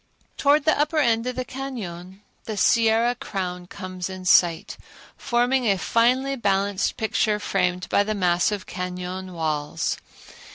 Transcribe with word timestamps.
Towards 0.35 0.65
the 0.65 0.79
upper 0.79 0.97
end 0.97 1.27
of 1.27 1.35
the 1.35 1.45
cañon 1.45 2.21
the 2.45 2.57
Sierra 2.57 3.13
crown 3.13 3.67
comes 3.67 4.09
in 4.09 4.25
sight, 4.25 4.75
forming 5.15 5.69
a 5.69 5.77
finely 5.77 6.35
balanced 6.35 6.97
picture 6.97 7.37
framed 7.39 7.87
by 7.89 8.01
the 8.01 8.15
massive 8.15 8.65
cañon 8.65 9.31
walls. 9.33 9.97